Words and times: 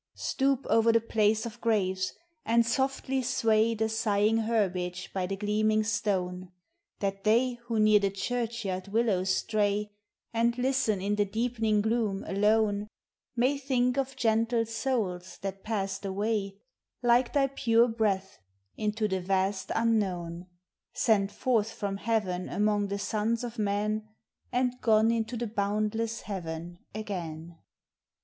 Stoop 0.15 0.65
o'er 0.67 0.91
the 0.91 0.99
place 0.99 1.45
of 1.45 1.61
graves, 1.61 2.13
and 2.43 2.63
softlj 2.63 3.77
The 3.77 3.87
sighing 3.87 4.37
herbage 4.37 5.13
by 5.13 5.27
the 5.27 5.35
gleaming 5.35 5.83
stone, 5.83 6.51
That 7.01 7.23
they 7.23 7.59
who 7.65 7.79
near 7.79 7.99
the 7.99 8.09
churchyard 8.09 8.87
willows 8.87 9.29
stray, 9.29 9.91
And 10.33 10.57
listen 10.57 11.01
in 11.03 11.17
the 11.17 11.25
deepening 11.25 11.81
gloom, 11.83 12.23
alone, 12.23 12.87
May 13.35 13.59
think 13.59 13.95
of 13.99 14.15
gentle 14.15 14.65
souls 14.65 15.37
that 15.43 15.63
passed 15.63 16.03
away, 16.03 16.57
Like 17.03 17.33
thy 17.33 17.45
pure 17.45 17.87
breath, 17.87 18.39
into 18.75 19.07
the 19.07 19.21
fail 19.21 19.53
unknown, 19.75 20.47
Sent 20.93 21.31
forth 21.31 21.71
from 21.73 21.97
heaven 21.97 22.49
among 22.49 22.87
the 22.87 22.97
SODS 22.97 23.43
ol 23.43 23.51
men, 23.59 24.09
And 24.51 24.81
gone 24.81 25.11
into 25.11 25.37
the 25.37 25.45
boundless 25.45 26.21
heaven 26.21 26.79
again. 26.95 27.01
56 27.01 27.09
POEMS 27.11 27.19
OF 27.19 27.27
NATURE. 27.51 27.61